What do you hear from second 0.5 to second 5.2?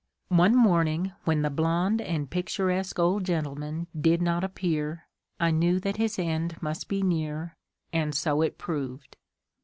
morning when the blond and picturesque old gentleman did not appear,